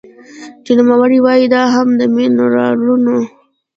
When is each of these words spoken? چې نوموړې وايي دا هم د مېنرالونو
چې 0.63 0.71
نوموړې 0.79 1.17
وايي 1.25 1.47
دا 1.53 1.63
هم 1.73 1.87
د 1.99 2.01
مېنرالونو 2.15 3.15